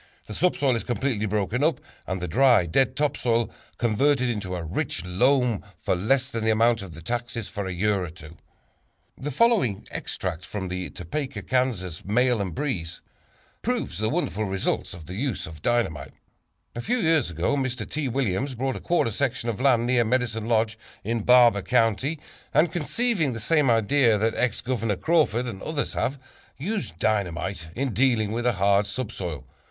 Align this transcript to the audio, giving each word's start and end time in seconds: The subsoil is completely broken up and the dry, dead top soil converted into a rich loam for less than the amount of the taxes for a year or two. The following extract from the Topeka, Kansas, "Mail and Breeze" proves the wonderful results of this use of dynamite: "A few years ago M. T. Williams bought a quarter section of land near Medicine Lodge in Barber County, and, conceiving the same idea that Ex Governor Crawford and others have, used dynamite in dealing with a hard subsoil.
The 0.25 0.33
subsoil 0.33 0.75
is 0.75 0.83
completely 0.83 1.27
broken 1.27 1.63
up 1.63 1.79
and 2.07 2.19
the 2.19 2.27
dry, 2.27 2.65
dead 2.65 2.95
top 2.95 3.15
soil 3.15 3.51
converted 3.77 4.29
into 4.29 4.55
a 4.55 4.63
rich 4.63 5.05
loam 5.05 5.63
for 5.79 5.95
less 5.95 6.31
than 6.31 6.43
the 6.43 6.49
amount 6.49 6.81
of 6.81 6.95
the 6.95 7.03
taxes 7.03 7.47
for 7.47 7.67
a 7.67 7.71
year 7.71 8.03
or 8.03 8.09
two. 8.09 8.35
The 9.15 9.29
following 9.29 9.85
extract 9.91 10.43
from 10.43 10.69
the 10.69 10.89
Topeka, 10.89 11.43
Kansas, 11.43 12.03
"Mail 12.03 12.41
and 12.41 12.55
Breeze" 12.55 13.01
proves 13.61 13.99
the 13.99 14.09
wonderful 14.09 14.45
results 14.45 14.95
of 14.95 15.05
this 15.05 15.17
use 15.17 15.45
of 15.45 15.61
dynamite: 15.61 16.13
"A 16.75 16.81
few 16.81 16.97
years 16.99 17.29
ago 17.29 17.53
M. 17.55 17.63
T. 17.69 18.07
Williams 18.07 18.55
bought 18.55 18.75
a 18.77 18.79
quarter 18.79 19.11
section 19.11 19.49
of 19.49 19.61
land 19.61 19.85
near 19.85 20.03
Medicine 20.03 20.47
Lodge 20.47 20.79
in 21.03 21.21
Barber 21.21 21.61
County, 21.61 22.17
and, 22.55 22.71
conceiving 22.73 23.33
the 23.33 23.39
same 23.39 23.69
idea 23.69 24.17
that 24.17 24.33
Ex 24.33 24.61
Governor 24.61 24.95
Crawford 24.95 25.45
and 25.45 25.61
others 25.61 25.93
have, 25.93 26.17
used 26.57 26.97
dynamite 26.97 27.69
in 27.75 27.93
dealing 27.93 28.31
with 28.31 28.47
a 28.47 28.53
hard 28.53 28.87
subsoil. 28.87 29.45